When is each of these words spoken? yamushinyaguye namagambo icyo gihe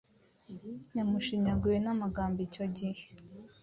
yamushinyaguye 0.97 1.77
namagambo 1.81 2.37
icyo 2.47 2.65
gihe 2.75 3.05